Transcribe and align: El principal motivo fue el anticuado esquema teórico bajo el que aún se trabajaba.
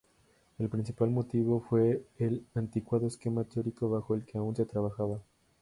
El 0.57 0.67
principal 0.67 1.11
motivo 1.11 1.59
fue 1.59 2.07
el 2.17 2.43
anticuado 2.55 3.05
esquema 3.05 3.43
teórico 3.43 3.87
bajo 3.87 4.15
el 4.15 4.25
que 4.25 4.39
aún 4.39 4.55
se 4.55 4.65
trabajaba. 4.65 5.21